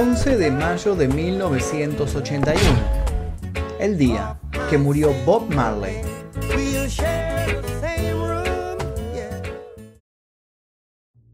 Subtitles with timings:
[0.00, 2.60] 11 de mayo de 1981,
[3.80, 4.38] el día
[4.70, 5.96] que murió Bob Marley.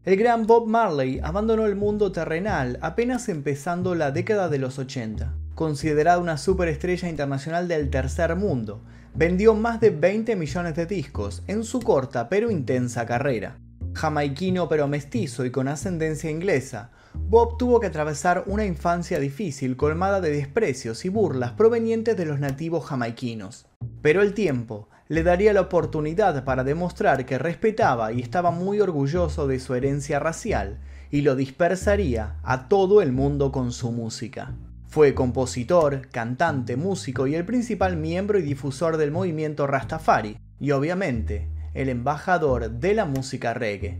[0.03, 5.31] El gran Bob Marley abandonó el mundo terrenal apenas empezando la década de los 80.
[5.53, 8.81] Considerado una superestrella internacional del tercer mundo,
[9.13, 13.59] vendió más de 20 millones de discos en su corta pero intensa carrera.
[13.93, 20.21] Jamaiquino pero mestizo y con ascendencia inglesa, Bob tuvo que atravesar una infancia difícil colmada
[20.21, 23.67] de desprecios y burlas provenientes de los nativos jamaiquinos.
[24.01, 29.47] Pero el tiempo le daría la oportunidad para demostrar que respetaba y estaba muy orgulloso
[29.47, 30.79] de su herencia racial
[31.11, 34.55] y lo dispersaría a todo el mundo con su música.
[34.87, 41.49] Fue compositor, cantante, músico y el principal miembro y difusor del movimiento Rastafari, y obviamente
[41.73, 43.99] el embajador de la música reggae.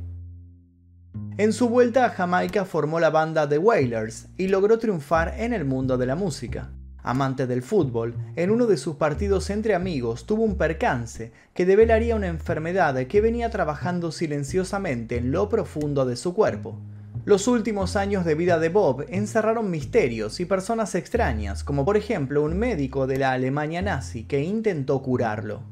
[1.38, 5.66] En su vuelta a Jamaica formó la banda The Wailers y logró triunfar en el
[5.66, 6.69] mundo de la música.
[7.03, 12.16] Amante del fútbol, en uno de sus partidos entre amigos tuvo un percance que develaría
[12.16, 16.80] una enfermedad que venía trabajando silenciosamente en lo profundo de su cuerpo.
[17.25, 22.44] Los últimos años de vida de Bob encerraron misterios y personas extrañas, como por ejemplo
[22.44, 25.63] un médico de la Alemania nazi que intentó curarlo.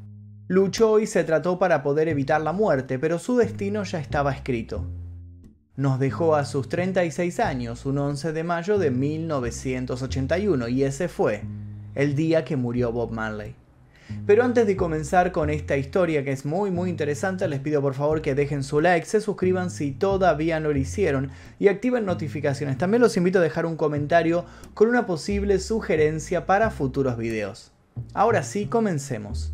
[0.46, 4.84] Luchó y se trató para poder evitar la muerte, pero su destino ya estaba escrito
[5.76, 11.42] nos dejó a sus 36 años un 11 de mayo de 1981 y ese fue
[11.94, 13.54] el día que murió Bob Marley.
[14.26, 17.94] Pero antes de comenzar con esta historia que es muy muy interesante, les pido por
[17.94, 22.78] favor que dejen su like, se suscriban si todavía no lo hicieron y activen notificaciones.
[22.78, 27.72] También los invito a dejar un comentario con una posible sugerencia para futuros videos.
[28.12, 29.53] Ahora sí, comencemos.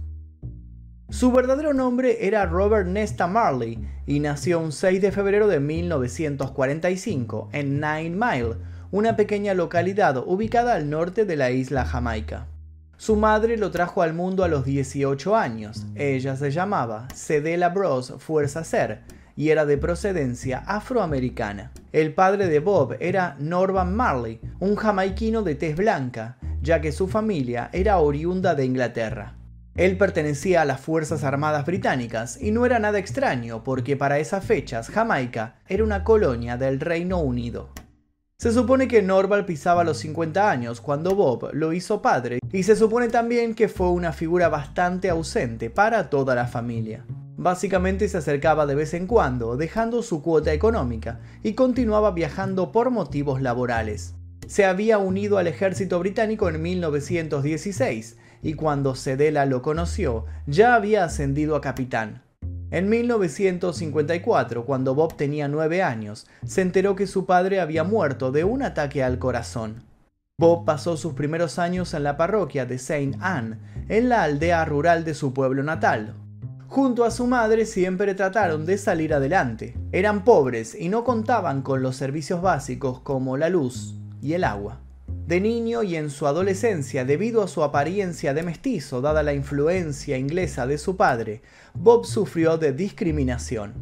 [1.10, 7.48] Su verdadero nombre era Robert Nesta Marley y nació un 6 de febrero de 1945
[7.52, 8.54] en Nine Mile,
[8.92, 12.46] una pequeña localidad ubicada al norte de la isla Jamaica.
[12.96, 15.84] Su madre lo trajo al mundo a los 18 años.
[15.96, 19.00] Ella se llamaba Cedela Bros Fuerza Ser
[19.34, 21.72] y era de procedencia afroamericana.
[21.92, 27.08] El padre de Bob era Norman Marley, un jamaiquino de tez blanca, ya que su
[27.08, 29.39] familia era oriunda de Inglaterra.
[29.76, 34.44] Él pertenecía a las Fuerzas Armadas Británicas y no era nada extraño porque para esas
[34.44, 37.70] fechas Jamaica era una colonia del Reino Unido.
[38.36, 42.74] Se supone que Norval pisaba los 50 años cuando Bob lo hizo padre y se
[42.74, 47.04] supone también que fue una figura bastante ausente para toda la familia.
[47.36, 52.90] Básicamente se acercaba de vez en cuando, dejando su cuota económica, y continuaba viajando por
[52.90, 54.14] motivos laborales.
[54.46, 61.04] Se había unido al ejército británico en 1916 y cuando Cedela lo conoció ya había
[61.04, 62.22] ascendido a capitán.
[62.70, 68.44] En 1954, cuando Bob tenía nueve años, se enteró que su padre había muerto de
[68.44, 69.82] un ataque al corazón.
[70.38, 73.58] Bob pasó sus primeros años en la parroquia de Saint Anne,
[73.88, 76.14] en la aldea rural de su pueblo natal.
[76.68, 79.76] Junto a su madre siempre trataron de salir adelante.
[79.90, 84.80] Eran pobres y no contaban con los servicios básicos como la luz y el agua.
[85.30, 90.18] De niño y en su adolescencia, debido a su apariencia de mestizo dada la influencia
[90.18, 91.40] inglesa de su padre,
[91.72, 93.74] Bob sufrió de discriminación.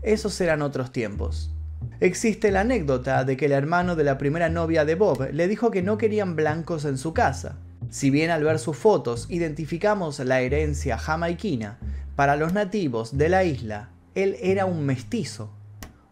[0.00, 1.50] Esos eran otros tiempos.
[1.98, 5.72] Existe la anécdota de que el hermano de la primera novia de Bob le dijo
[5.72, 7.56] que no querían blancos en su casa.
[7.90, 11.80] Si bien al ver sus fotos identificamos la herencia jamaiquina,
[12.14, 15.50] para los nativos de la isla, él era un mestizo,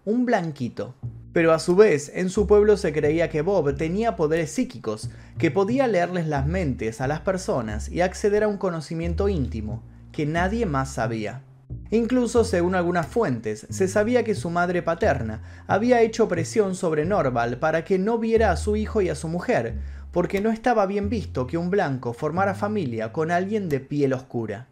[0.04, 0.96] un blanquito.
[1.32, 5.50] Pero a su vez, en su pueblo se creía que Bob tenía poderes psíquicos, que
[5.50, 10.66] podía leerles las mentes a las personas y acceder a un conocimiento íntimo que nadie
[10.66, 11.42] más sabía.
[11.90, 17.58] Incluso, según algunas fuentes, se sabía que su madre paterna había hecho presión sobre Norval
[17.58, 19.74] para que no viera a su hijo y a su mujer,
[20.12, 24.66] porque no estaba bien visto que un blanco formara familia con alguien de piel oscura.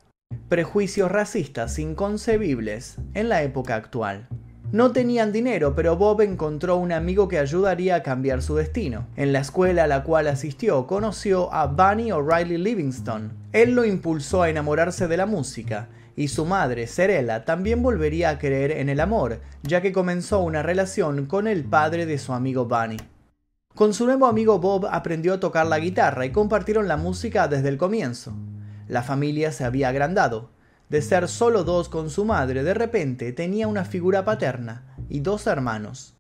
[0.48, 4.28] Prejuicios racistas inconcebibles en la época actual.
[4.72, 9.06] No tenían dinero, pero Bob encontró un amigo que ayudaría a cambiar su destino.
[9.14, 13.32] En la escuela a la cual asistió, conoció a Bunny O'Reilly Livingston.
[13.52, 18.38] Él lo impulsó a enamorarse de la música, y su madre, Cerella, también volvería a
[18.38, 22.64] creer en el amor, ya que comenzó una relación con el padre de su amigo
[22.64, 22.96] Bunny.
[23.72, 27.68] Con su nuevo amigo Bob aprendió a tocar la guitarra y compartieron la música desde
[27.68, 28.34] el comienzo.
[28.88, 30.50] La familia se había agrandado,
[30.88, 35.46] de ser solo dos con su madre, de repente tenía una figura paterna y dos
[35.46, 36.16] hermanos.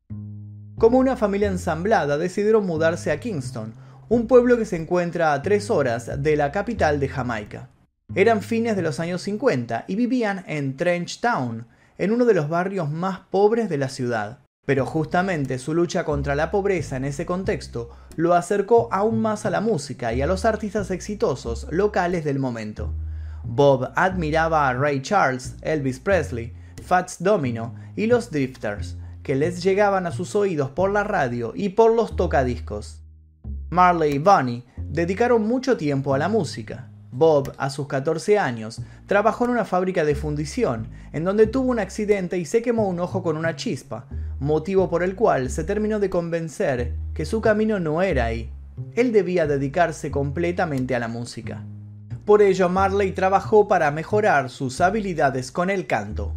[0.78, 3.74] Como una familia ensamblada, decidieron mudarse a Kingston,
[4.08, 7.70] un pueblo que se encuentra a tres horas de la capital de Jamaica.
[8.14, 11.66] Eran fines de los años 50 y vivían en Trench Town,
[11.98, 14.40] en uno de los barrios más pobres de la ciudad.
[14.64, 19.50] Pero justamente su lucha contra la pobreza en ese contexto lo acercó aún más a
[19.50, 22.92] la música y a los artistas exitosos locales del momento.
[23.46, 26.52] Bob admiraba a Ray Charles, Elvis Presley,
[26.82, 31.70] Fats Domino y los Drifters, que les llegaban a sus oídos por la radio y
[31.70, 33.02] por los tocadiscos.
[33.70, 36.90] Marley y Bunny dedicaron mucho tiempo a la música.
[37.10, 41.78] Bob, a sus 14 años, trabajó en una fábrica de fundición, en donde tuvo un
[41.78, 44.06] accidente y se quemó un ojo con una chispa,
[44.38, 48.50] motivo por el cual se terminó de convencer que su camino no era ahí.
[48.94, 51.64] Él debía dedicarse completamente a la música.
[52.26, 56.34] Por ello Marley trabajó para mejorar sus habilidades con el canto.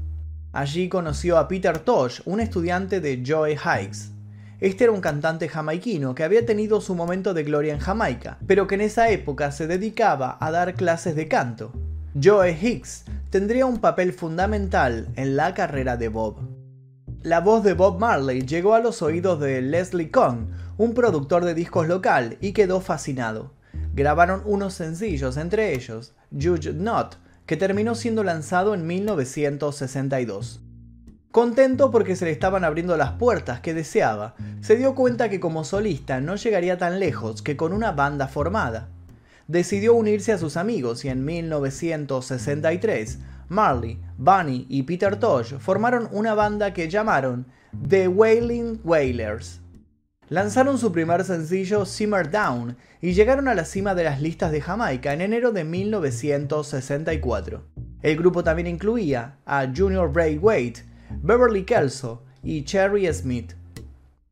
[0.53, 4.11] Allí conoció a Peter Tosh, un estudiante de Joe Hikes.
[4.59, 8.67] Este era un cantante jamaiquino que había tenido su momento de gloria en Jamaica, pero
[8.67, 11.73] que en esa época se dedicaba a dar clases de canto.
[12.21, 16.35] Joe Hicks tendría un papel fundamental en la carrera de Bob.
[17.23, 21.55] La voz de Bob Marley llegó a los oídos de Leslie Kong, un productor de
[21.55, 23.57] discos local, y quedó fascinado.
[23.99, 30.61] Grabaron unos sencillos, entre ellos Judge Not, que terminó siendo lanzado en 1962.
[31.31, 35.65] Contento porque se le estaban abriendo las puertas que deseaba, se dio cuenta que como
[35.65, 38.87] solista no llegaría tan lejos que con una banda formada.
[39.49, 43.19] Decidió unirse a sus amigos y en 1963
[43.49, 47.47] Marley, Bunny y Peter Tosh formaron una banda que llamaron
[47.85, 49.59] The Wailing Wailers.
[50.29, 54.61] Lanzaron su primer sencillo Simmer Down y llegaron a la cima de las listas de
[54.61, 57.63] Jamaica en enero de 1964.
[58.03, 60.85] El grupo también incluía a Junior Bray Wade,
[61.23, 63.53] Beverly Kelso y Cherry Smith.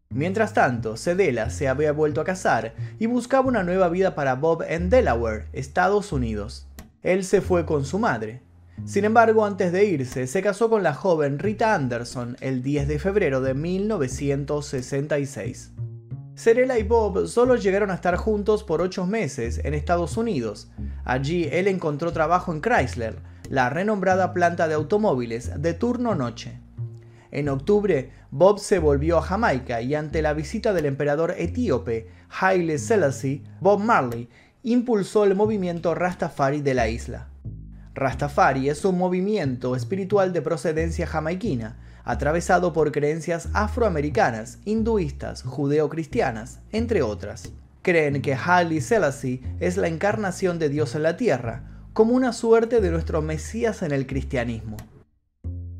[0.09, 4.63] Mientras tanto, Cedella se había vuelto a casar y buscaba una nueva vida para Bob
[4.67, 6.67] en Delaware, Estados Unidos.
[7.01, 8.43] Él se fue con su madre,
[8.85, 12.99] sin embargo, antes de irse, se casó con la joven Rita Anderson el 10 de
[12.99, 15.71] febrero de 1966.
[16.35, 20.69] Serela y Bob solo llegaron a estar juntos por ocho meses en Estados Unidos.
[21.03, 23.15] Allí él encontró trabajo en Chrysler,
[23.49, 26.59] la renombrada planta de automóviles de turno noche.
[27.31, 32.77] En octubre, Bob se volvió a Jamaica y ante la visita del emperador etíope Haile
[32.77, 34.29] Selassie, Bob Marley
[34.63, 37.29] impulsó el movimiento Rastafari de la isla.
[37.97, 47.01] Rastafari es un movimiento espiritual de procedencia jamaiquina, atravesado por creencias afroamericanas, hinduistas, judeocristianas, entre
[47.01, 47.51] otras.
[47.81, 51.63] Creen que Haile Selassie es la encarnación de Dios en la tierra,
[51.93, 54.77] como una suerte de nuestro Mesías en el cristianismo.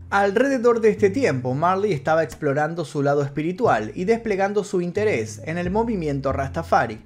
[0.09, 5.59] Alrededor de este tiempo, Marley estaba explorando su lado espiritual y desplegando su interés en
[5.59, 6.99] el movimiento Rastafari.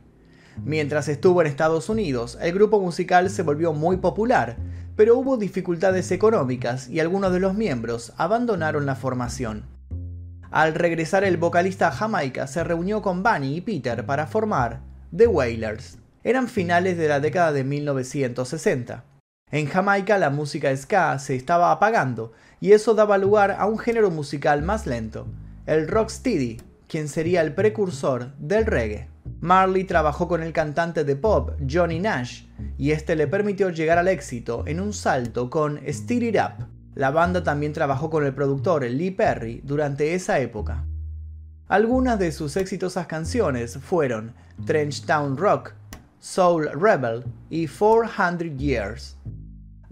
[0.64, 4.58] Mientras estuvo en Estados Unidos, el grupo musical se volvió muy popular,
[4.96, 9.66] pero hubo dificultades económicas y algunos de los miembros abandonaron la formación.
[10.52, 14.82] Al regresar el vocalista a Jamaica se reunió con Bunny y Peter para formar
[15.16, 15.98] The Wailers.
[16.24, 19.06] Eran finales de la década de 1960.
[19.50, 24.12] En Jamaica la música ska se estaba apagando y eso daba lugar a un género
[24.12, 25.28] musical más lento,
[25.66, 29.11] el rocksteady, quien sería el precursor del reggae.
[29.40, 32.44] Marley trabajó con el cantante de pop Johnny Nash
[32.78, 36.68] y este le permitió llegar al éxito en un salto con Steer It Up.
[36.94, 40.86] La banda también trabajó con el productor Lee Perry durante esa época.
[41.68, 44.34] Algunas de sus exitosas canciones fueron
[44.66, 45.74] Trench Town Rock,
[46.20, 49.18] Soul Rebel y 400 Years.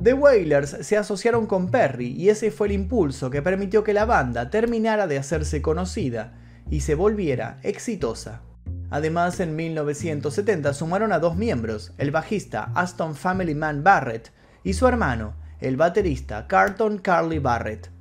[0.02, 4.06] The Wailers se asociaron con Perry y ese fue el impulso que permitió que la
[4.06, 6.34] banda terminara de hacerse conocida
[6.70, 8.42] y se volviera exitosa.
[8.92, 14.32] Además, en 1970 sumaron a dos miembros, el bajista Aston Family Man Barrett
[14.64, 17.92] y su hermano, el baterista Carlton Carly Barrett.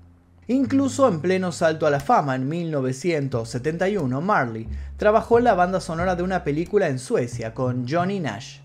[0.46, 4.66] Incluso en pleno salto a la fama en 1971, Marley
[4.96, 8.60] trabajó en la banda sonora de una película en Suecia con Johnny Nash.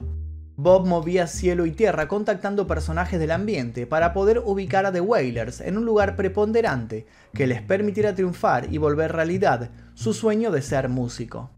[0.55, 5.59] Bob movía cielo y tierra contactando personajes del ambiente para poder ubicar a The Wailers
[5.59, 10.87] en un lugar preponderante que les permitiera triunfar y volver realidad su sueño de ser
[10.87, 11.49] músico.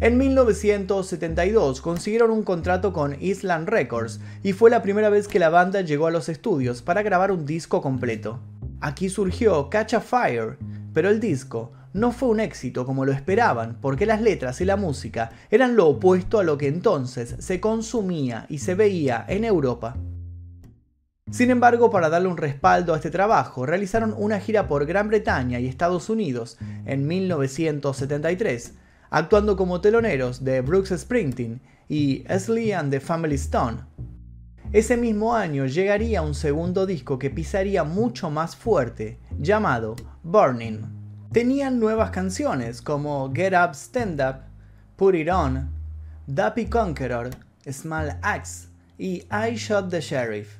[0.00, 5.48] En 1972 consiguieron un contrato con Island Records y fue la primera vez que la
[5.48, 8.38] banda llegó a los estudios para grabar un disco completo.
[8.80, 10.56] Aquí surgió Catch a Fire,
[10.94, 14.76] pero el disco no fue un éxito como lo esperaban porque las letras y la
[14.76, 19.96] música eran lo opuesto a lo que entonces se consumía y se veía en Europa.
[21.28, 25.58] Sin embargo, para darle un respaldo a este trabajo, realizaron una gira por Gran Bretaña
[25.58, 28.74] y Estados Unidos en 1973
[29.10, 33.78] actuando como teloneros de Brooks Springsteen y Ashley and the Family Stone.
[34.72, 40.82] Ese mismo año llegaría un segundo disco que pisaría mucho más fuerte, llamado Burning.
[41.32, 44.42] Tenían nuevas canciones como Get Up, Stand Up,
[44.96, 45.70] Put It On,
[46.26, 47.30] Dappy Conqueror,
[47.70, 50.58] Small Axe y I Shot the Sheriff.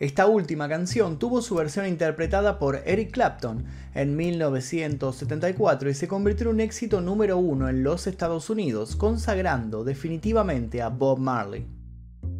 [0.00, 6.48] Esta última canción tuvo su versión interpretada por Eric Clapton en 1974 y se convirtió
[6.48, 11.66] en un éxito número uno en los Estados Unidos, consagrando definitivamente a Bob Marley.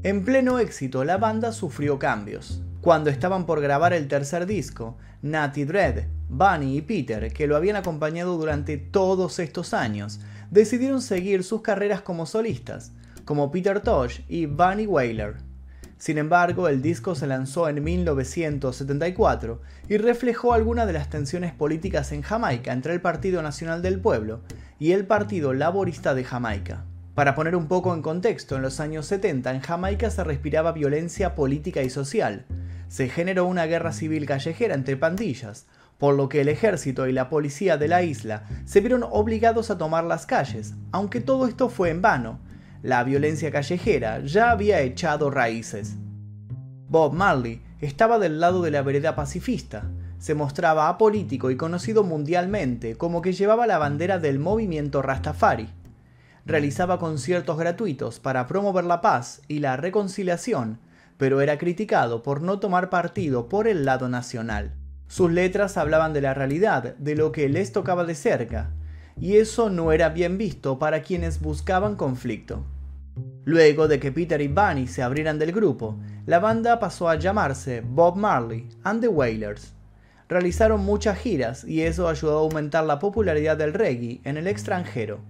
[0.03, 2.63] En pleno éxito, la banda sufrió cambios.
[2.81, 7.77] Cuando estaban por grabar el tercer disco, Natty Dread, Bunny y Peter, que lo habían
[7.77, 12.93] acompañado durante todos estos años, decidieron seguir sus carreras como solistas,
[13.27, 15.50] como Peter Tosh y Bunny Wailer.
[16.01, 22.11] Sin embargo, el disco se lanzó en 1974 y reflejó algunas de las tensiones políticas
[22.13, 24.41] en Jamaica entre el Partido Nacional del Pueblo
[24.79, 26.87] y el Partido Laborista de Jamaica.
[27.15, 31.35] Para poner un poco en contexto, en los años 70 en Jamaica se respiraba violencia
[31.35, 32.47] política y social.
[32.89, 35.67] Se generó una guerra civil callejera entre pandillas,
[35.99, 39.77] por lo que el ejército y la policía de la isla se vieron obligados a
[39.77, 42.41] tomar las calles, aunque todo esto fue en vano,
[42.83, 45.97] la violencia callejera ya había echado raíces.
[46.89, 52.97] Bob Marley estaba del lado de la vereda pacifista, se mostraba apolítico y conocido mundialmente
[52.97, 55.69] como que llevaba la bandera del movimiento Rastafari.
[56.45, 60.79] Realizaba conciertos gratuitos para promover la paz y la reconciliación,
[61.17, 64.75] pero era criticado por no tomar partido por el lado nacional.
[65.07, 68.71] Sus letras hablaban de la realidad, de lo que les tocaba de cerca,
[69.21, 72.65] y eso no era bien visto para quienes buscaban conflicto.
[73.45, 77.83] Luego de que Peter y Bunny se abrieran del grupo, la banda pasó a llamarse
[77.83, 79.75] Bob Marley and the Wailers.
[80.29, 85.21] Realizaron muchas giras y eso ayudó a aumentar la popularidad del reggae en el extranjero.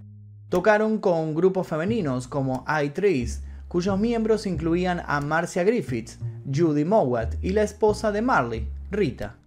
[0.49, 6.19] Tocaron con grupos femeninos como I-Trees, cuyos miembros incluían a Marcia Griffiths,
[6.53, 9.37] Judy Mowat y la esposa de Marley, Rita.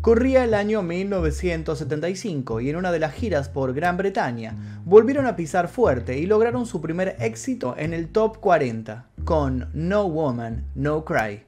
[0.00, 5.34] Corría el año 1975 y en una de las giras por Gran Bretaña volvieron a
[5.34, 11.04] pisar fuerte y lograron su primer éxito en el top 40 con No Woman, No
[11.04, 11.42] Cry.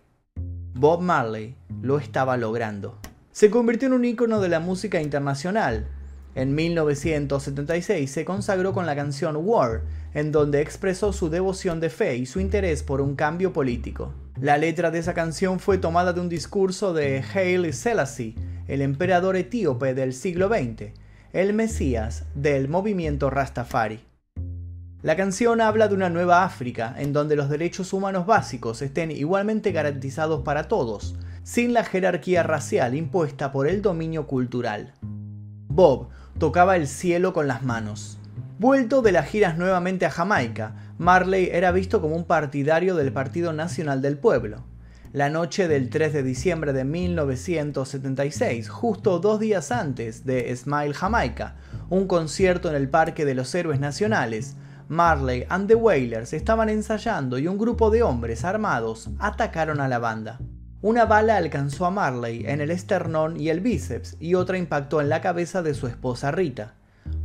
[0.74, 2.98] Bob Marley lo estaba logrando.
[3.30, 5.86] Se convirtió en un ícono de la música internacional.
[6.34, 12.16] En 1976 se consagró con la canción War, en donde expresó su devoción de fe
[12.16, 14.12] y su interés por un cambio político.
[14.40, 18.36] La letra de esa canción fue tomada de un discurso de Haile Selassie,
[18.68, 20.94] el emperador etíope del siglo XX,
[21.34, 24.00] el Mesías del movimiento Rastafari.
[25.02, 29.72] La canción habla de una nueva África en donde los derechos humanos básicos estén igualmente
[29.72, 34.94] garantizados para todos, sin la jerarquía racial impuesta por el dominio cultural.
[35.68, 38.18] Bob tocaba el cielo con las manos.
[38.58, 43.54] Vuelto de las giras nuevamente a Jamaica, Marley era visto como un partidario del Partido
[43.54, 44.64] Nacional del Pueblo.
[45.14, 51.56] La noche del 3 de diciembre de 1976, justo dos días antes de Smile Jamaica,
[51.88, 54.56] un concierto en el Parque de los Héroes Nacionales,
[54.88, 60.00] Marley and the Wailers estaban ensayando y un grupo de hombres armados atacaron a la
[60.00, 60.38] banda.
[60.82, 65.08] Una bala alcanzó a Marley en el esternón y el bíceps y otra impactó en
[65.08, 66.74] la cabeza de su esposa Rita.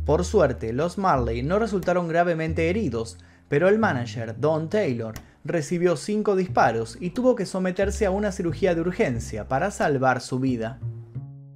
[0.06, 3.18] Por suerte, los Marley no resultaron gravemente heridos,
[3.48, 8.74] pero el manager, Don Taylor, recibió cinco disparos y tuvo que someterse a una cirugía
[8.74, 10.80] de urgencia para salvar su vida.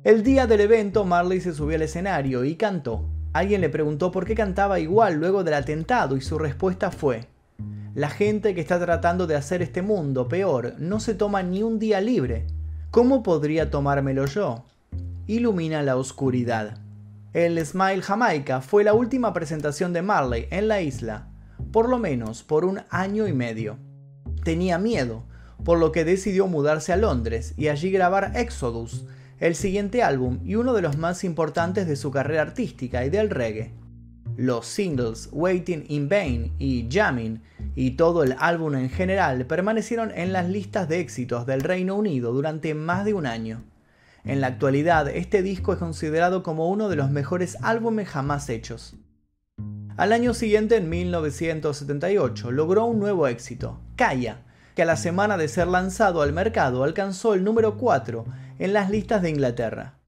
[0.04, 3.04] El día del evento, Marley se subió al escenario y cantó.
[3.32, 7.28] Alguien le preguntó por qué cantaba igual luego del atentado y su respuesta fue,
[7.94, 11.80] la gente que está tratando de hacer este mundo peor no se toma ni un
[11.80, 12.46] día libre.
[12.92, 14.64] ¿Cómo podría tomármelo yo?
[15.26, 16.78] Ilumina la oscuridad.
[17.32, 21.29] El Smile Jamaica fue la última presentación de Marley en la isla,
[21.72, 23.78] por lo menos por un año y medio.
[24.44, 25.24] Tenía miedo,
[25.64, 29.04] por lo que decidió mudarse a Londres y allí grabar Exodus,
[29.38, 33.30] el siguiente álbum y uno de los más importantes de su carrera artística y del
[33.30, 33.72] reggae.
[34.36, 37.42] Los singles Waiting in Vain y Jamming
[37.74, 42.32] y todo el álbum en general permanecieron en las listas de éxitos del Reino Unido
[42.32, 43.62] durante más de un año.
[44.24, 48.96] En la actualidad, este disco es considerado como uno de los mejores álbumes jamás hechos.
[50.00, 54.38] Al año siguiente, en 1978, logró un nuevo éxito, Kaya,
[54.74, 58.24] que a la semana de ser lanzado al mercado alcanzó el número 4
[58.60, 59.98] en las listas de Inglaterra.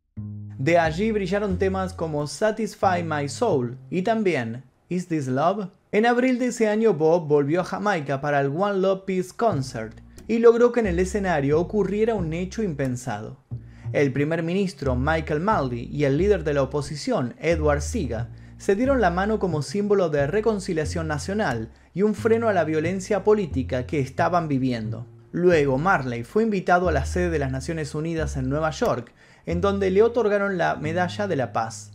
[0.56, 5.68] De allí brillaron temas como Satisfy My Soul y también Is This Love?
[5.90, 10.00] En abril de ese año Bob volvió a Jamaica para el One Love Peace Concert
[10.26, 13.44] y logró que en el escenario ocurriera un hecho impensado.
[13.92, 18.30] El primer ministro Michael Maldy y el líder de la oposición Edward Siga
[18.62, 23.24] se dieron la mano como símbolo de reconciliación nacional y un freno a la violencia
[23.24, 25.04] política que estaban viviendo.
[25.32, 29.12] Luego Marley fue invitado a la sede de las Naciones Unidas en Nueva York,
[29.46, 31.90] en donde le otorgaron la Medalla de la Paz.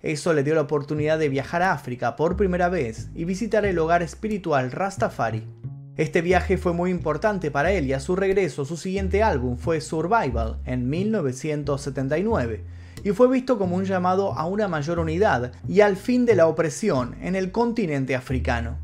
[0.00, 3.78] Eso le dio la oportunidad de viajar a África por primera vez y visitar el
[3.78, 5.46] hogar espiritual Rastafari.
[5.98, 9.82] Este viaje fue muy importante para él y a su regreso su siguiente álbum fue
[9.82, 15.96] Survival en 1979 y fue visto como un llamado a una mayor unidad y al
[15.96, 18.78] fin de la opresión en el continente africano.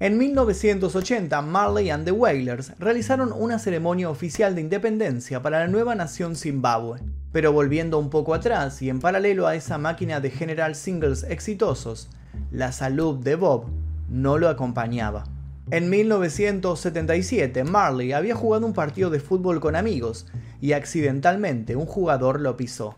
[0.00, 5.96] En 1980, Marley and the Wailers realizaron una ceremonia oficial de independencia para la nueva
[5.96, 7.00] nación Zimbabue.
[7.32, 12.10] Pero volviendo un poco atrás y en paralelo a esa máquina de generar singles exitosos,
[12.52, 13.66] la salud de Bob
[14.08, 15.24] no lo acompañaba.
[15.70, 20.26] En 1977, Marley había jugado un partido de fútbol con amigos
[20.60, 22.96] y accidentalmente un jugador lo pisó.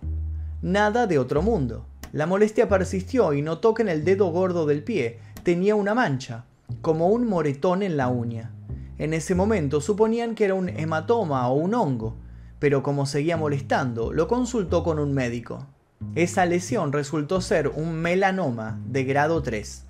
[0.62, 1.86] Nada de otro mundo.
[2.12, 6.44] La molestia persistió y notó que en el dedo gordo del pie tenía una mancha,
[6.82, 8.52] como un moretón en la uña.
[8.98, 12.18] En ese momento suponían que era un hematoma o un hongo,
[12.58, 15.66] pero como seguía molestando, lo consultó con un médico.
[16.14, 19.86] Esa lesión resultó ser un melanoma de grado 3.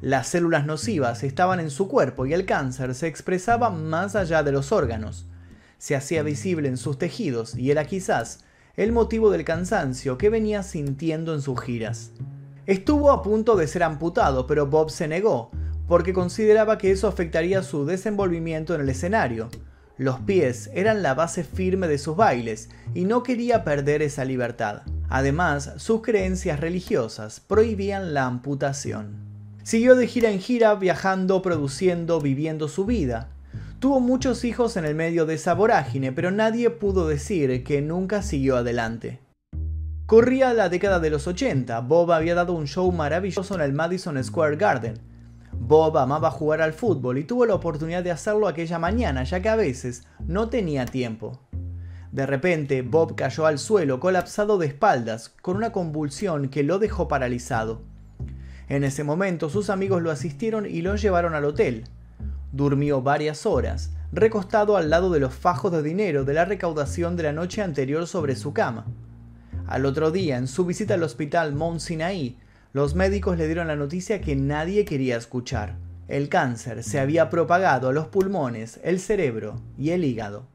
[0.00, 4.52] Las células nocivas estaban en su cuerpo y el cáncer se expresaba más allá de
[4.52, 5.26] los órganos.
[5.76, 8.44] Se hacía visible en sus tejidos y era quizás
[8.78, 12.12] el motivo del cansancio que venía sintiendo en sus giras.
[12.64, 15.50] Estuvo a punto de ser amputado, pero Bob se negó,
[15.88, 19.48] porque consideraba que eso afectaría su desenvolvimiento en el escenario.
[19.96, 24.82] Los pies eran la base firme de sus bailes y no quería perder esa libertad.
[25.08, 29.16] Además, sus creencias religiosas prohibían la amputación.
[29.64, 33.30] Siguió de gira en gira, viajando, produciendo, viviendo su vida.
[33.78, 38.22] Tuvo muchos hijos en el medio de esa vorágine, pero nadie pudo decir que nunca
[38.22, 39.20] siguió adelante.
[40.06, 44.22] Corría la década de los 80, Bob había dado un show maravilloso en el Madison
[44.24, 44.98] Square Garden,
[45.52, 49.48] Bob amaba jugar al fútbol y tuvo la oportunidad de hacerlo aquella mañana, ya que
[49.48, 51.40] a veces no tenía tiempo.
[52.10, 57.06] De repente, Bob cayó al suelo colapsado de espaldas, con una convulsión que lo dejó
[57.06, 57.82] paralizado.
[58.68, 61.84] En ese momento sus amigos lo asistieron y lo llevaron al hotel.
[62.52, 67.24] Durmió varias horas, recostado al lado de los fajos de dinero de la recaudación de
[67.24, 68.86] la noche anterior sobre su cama.
[69.66, 72.38] Al otro día, en su visita al hospital Mount Sinai,
[72.72, 75.76] los médicos le dieron la noticia que nadie quería escuchar.
[76.08, 80.46] El cáncer se había propagado a los pulmones, el cerebro y el hígado.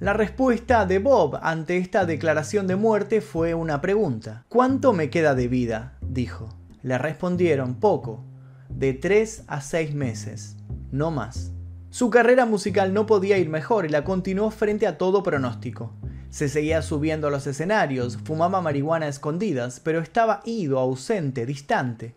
[0.00, 4.44] La respuesta de Bob ante esta declaración de muerte fue una pregunta.
[4.48, 5.98] ¿Cuánto me queda de vida?
[6.00, 6.48] dijo.
[6.82, 8.24] Le respondieron poco,
[8.68, 10.56] de tres a seis meses,
[10.90, 11.52] no más.
[11.90, 15.94] Su carrera musical no podía ir mejor y la continuó frente a todo pronóstico.
[16.30, 22.14] Se seguía subiendo a los escenarios, fumaba marihuana a escondidas, pero estaba ido, ausente, distante.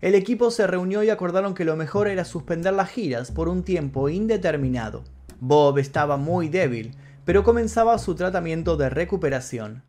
[0.00, 3.62] El equipo se reunió y acordaron que lo mejor era suspender las giras por un
[3.62, 5.04] tiempo indeterminado.
[5.40, 9.82] Bob estaba muy débil, pero comenzaba su tratamiento de recuperación.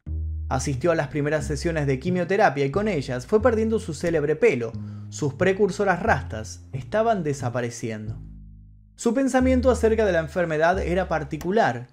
[0.48, 4.72] Asistió a las primeras sesiones de quimioterapia y con ellas fue perdiendo su célebre pelo.
[5.10, 8.18] Sus precursoras rastas estaban desapareciendo.
[8.96, 11.88] Su pensamiento acerca de la enfermedad era particular.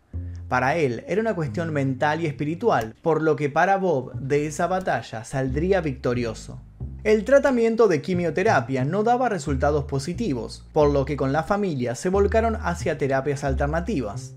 [0.48, 4.66] Para él era una cuestión mental y espiritual, por lo que para Bob de esa
[4.66, 6.60] batalla saldría victorioso.
[7.04, 12.10] El tratamiento de quimioterapia no daba resultados positivos, por lo que con la familia se
[12.10, 14.34] volcaron hacia terapias alternativas.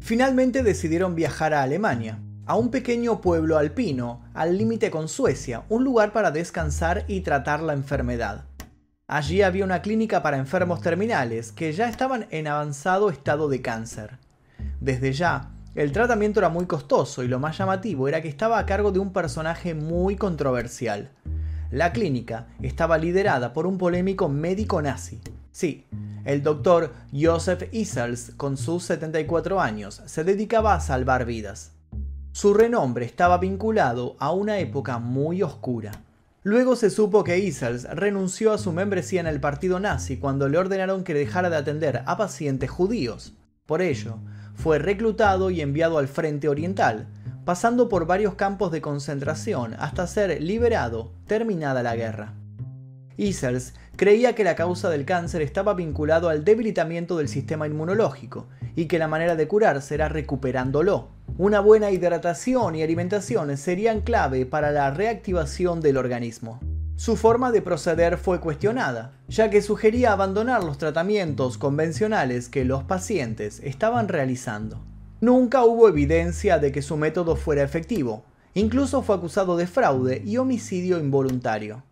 [0.00, 5.84] Finalmente decidieron viajar a Alemania, a un pequeño pueblo alpino, al límite con Suecia, un
[5.84, 8.44] lugar para descansar y tratar la enfermedad.
[9.06, 14.18] Allí había una clínica para enfermos terminales que ya estaban en avanzado estado de cáncer.
[14.80, 18.66] Desde ya, el tratamiento era muy costoso y lo más llamativo era que estaba a
[18.66, 21.10] cargo de un personaje muy controversial.
[21.70, 25.20] La clínica estaba liderada por un polémico médico nazi.
[25.50, 25.86] Sí,
[26.24, 31.73] el doctor Joseph Isels, con sus 74 años, se dedicaba a salvar vidas.
[32.34, 35.92] Su renombre estaba vinculado a una época muy oscura.
[36.42, 40.58] Luego se supo que Isels renunció a su membresía en el partido nazi cuando le
[40.58, 43.34] ordenaron que dejara de atender a pacientes judíos.
[43.66, 44.16] Por ello,
[44.56, 47.06] fue reclutado y enviado al frente oriental,
[47.44, 52.34] pasando por varios campos de concentración hasta ser liberado terminada la guerra.
[53.16, 58.86] Isers creía que la causa del cáncer estaba vinculado al debilitamiento del sistema inmunológico y
[58.86, 61.13] que la manera de curarse era recuperándolo.
[61.36, 66.60] Una buena hidratación y alimentación serían clave para la reactivación del organismo.
[66.94, 72.84] Su forma de proceder fue cuestionada, ya que sugería abandonar los tratamientos convencionales que los
[72.84, 74.84] pacientes estaban realizando.
[75.20, 80.36] Nunca hubo evidencia de que su método fuera efectivo, incluso fue acusado de fraude y
[80.36, 81.82] homicidio involuntario.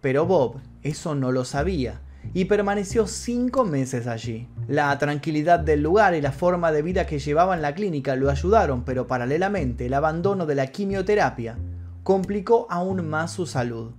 [0.00, 2.00] Pero Bob eso no lo sabía
[2.34, 4.48] y permaneció cinco meses allí.
[4.68, 8.30] La tranquilidad del lugar y la forma de vida que llevaba en la clínica lo
[8.30, 11.56] ayudaron, pero paralelamente el abandono de la quimioterapia
[12.02, 13.92] complicó aún más su salud.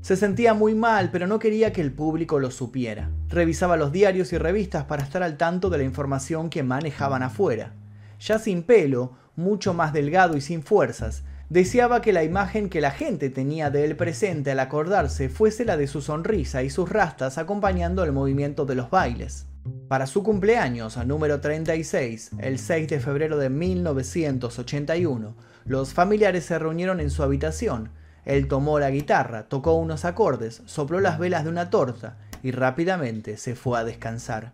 [0.00, 3.10] Se sentía muy mal, pero no quería que el público lo supiera.
[3.28, 7.74] Revisaba los diarios y revistas para estar al tanto de la información que manejaban afuera.
[8.20, 12.90] Ya sin pelo, mucho más delgado y sin fuerzas, deseaba que la imagen que la
[12.90, 17.38] gente tenía de él presente al acordarse fuese la de su sonrisa y sus rastas
[17.38, 19.46] acompañando el movimiento de los bailes.
[19.88, 27.00] Para su cumpleaños, número 36, el 6 de febrero de 1981, los familiares se reunieron
[27.00, 27.90] en su habitación,
[28.24, 33.36] él tomó la guitarra, tocó unos acordes, sopló las velas de una torta y rápidamente
[33.38, 34.52] se fue a descansar.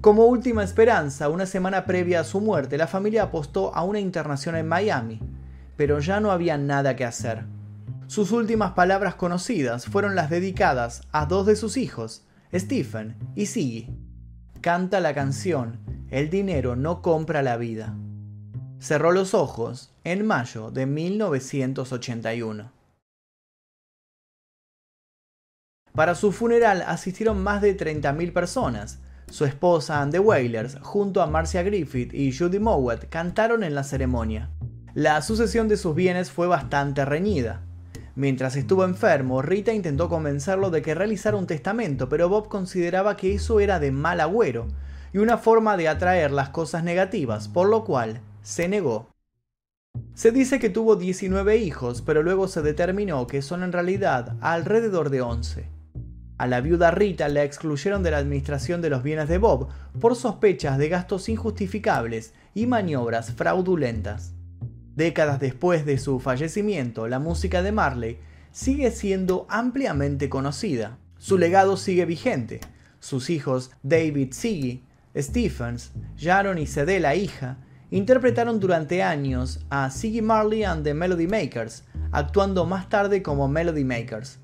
[0.00, 4.56] Como última esperanza, una semana previa a su muerte, la familia apostó a una internación
[4.56, 5.20] en Miami,
[5.80, 7.46] pero ya no había nada que hacer.
[8.06, 13.88] Sus últimas palabras conocidas fueron las dedicadas a dos de sus hijos, Stephen y Siggy.
[14.60, 17.96] Canta la canción El dinero no compra la vida.
[18.78, 22.72] Cerró los ojos en mayo de 1981.
[25.94, 28.98] Para su funeral asistieron más de 30.000 personas.
[29.30, 33.82] Su esposa Anne the Wailers, junto a Marcia Griffith y Judy Mowat, cantaron en la
[33.82, 34.50] ceremonia.
[34.94, 37.62] La sucesión de sus bienes fue bastante reñida.
[38.16, 43.34] Mientras estuvo enfermo, Rita intentó convencerlo de que realizara un testamento, pero Bob consideraba que
[43.34, 44.66] eso era de mal agüero
[45.12, 49.08] y una forma de atraer las cosas negativas, por lo cual se negó.
[50.14, 55.10] Se dice que tuvo 19 hijos, pero luego se determinó que son en realidad alrededor
[55.10, 55.68] de 11.
[56.36, 59.68] A la viuda Rita la excluyeron de la administración de los bienes de Bob
[60.00, 64.34] por sospechas de gastos injustificables y maniobras fraudulentas.
[65.00, 68.18] Décadas después de su fallecimiento, la música de Marley
[68.52, 70.98] sigue siendo ampliamente conocida.
[71.16, 72.60] Su legado sigue vigente.
[72.98, 74.84] Sus hijos David Siggy,
[75.16, 77.56] Stephens, Sharon y Cede la hija,
[77.90, 83.84] interpretaron durante años a Siggy Marley and the Melody Makers, actuando más tarde como Melody
[83.84, 84.38] Makers.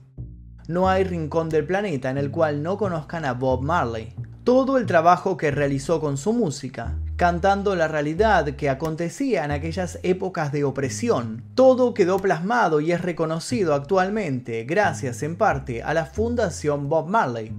[0.68, 4.14] No hay rincón del planeta en el cual no conozcan a Bob Marley.
[4.42, 9.98] Todo el trabajo que realizó con su música, cantando la realidad que acontecía en aquellas
[10.02, 16.04] épocas de opresión, todo quedó plasmado y es reconocido actualmente gracias en parte a la
[16.04, 17.52] Fundación Bob Marley,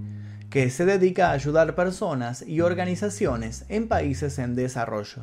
[0.48, 5.22] que se dedica a ayudar personas y organizaciones en países en desarrollo.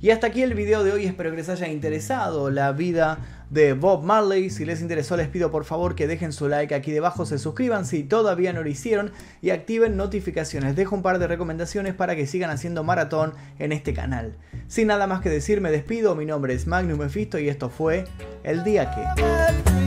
[0.00, 3.74] Y hasta aquí el video de hoy, espero que les haya interesado la vida de
[3.74, 4.50] Bob Marley.
[4.50, 7.84] Si les interesó les pido por favor que dejen su like aquí debajo, se suscriban
[7.84, 9.12] si todavía no lo hicieron
[9.42, 10.74] y activen notificaciones.
[10.74, 14.36] Dejo un par de recomendaciones para que sigan haciendo maratón en este canal.
[14.68, 18.04] Sin nada más que decir me despido, mi nombre es Magnus Mephisto y esto fue
[18.42, 19.81] El Día Que...